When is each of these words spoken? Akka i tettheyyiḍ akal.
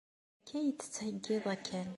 Akka 0.39 0.57
i 0.61 0.71
tettheyyiḍ 0.73 1.45
akal. 1.55 1.89